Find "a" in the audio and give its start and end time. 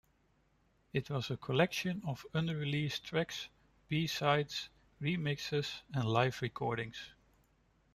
1.29-1.37